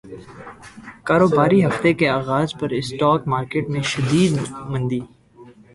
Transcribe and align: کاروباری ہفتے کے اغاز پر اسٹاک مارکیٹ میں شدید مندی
کاروباری 1.07 1.59
ہفتے 1.65 1.89
کے 1.99 2.07
اغاز 2.19 2.49
پر 2.59 2.69
اسٹاک 2.79 3.19
مارکیٹ 3.33 3.65
میں 3.73 3.83
شدید 3.91 4.33
مندی 4.71 4.99